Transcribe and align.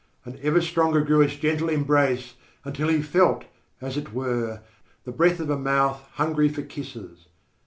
And 0.25 0.35
ever 0.37 0.61
stronger 0.61 1.01
grew 1.01 1.21
its 1.21 1.35
gentle 1.35 1.69
embrace, 1.69 2.33
until 2.65 2.87
he 2.87 3.03
felt, 3.03 3.45
as 3.81 3.97
it 3.97 4.13
were, 4.13 4.61
the 5.03 5.11
breath 5.11 5.39
of 5.39 5.51
a 5.51 5.59
mouth 5.59 6.01
hungry 6.13 6.49
for 6.49 6.63
kisses... 6.63 7.27